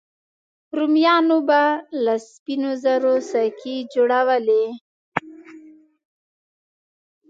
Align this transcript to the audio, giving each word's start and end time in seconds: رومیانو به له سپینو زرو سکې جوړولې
رومیانو 0.77 1.37
به 1.47 1.61
له 2.03 2.13
سپینو 2.29 2.71
زرو 2.83 3.15
سکې 3.31 3.75
جوړولې 3.93 4.65